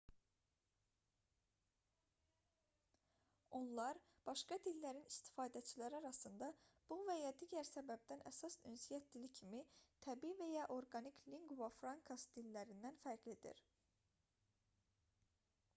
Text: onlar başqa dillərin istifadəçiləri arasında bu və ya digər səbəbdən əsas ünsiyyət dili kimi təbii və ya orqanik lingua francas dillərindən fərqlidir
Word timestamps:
onlar 3.59 3.99
başqa 4.29 4.57
dillərin 4.69 5.05
istifadəçiləri 5.13 5.99
arasında 5.99 6.49
bu 6.93 6.97
və 7.11 7.17
ya 7.19 7.33
digər 7.43 7.69
səbəbdən 7.71 8.25
əsas 8.33 8.57
ünsiyyət 8.73 9.11
dili 9.17 9.31
kimi 9.43 9.63
təbii 10.09 10.35
və 10.43 10.49
ya 10.57 10.65
orqanik 10.81 11.23
lingua 11.35 11.69
francas 11.83 12.27
dillərindən 12.41 12.99
fərqlidir 13.09 13.65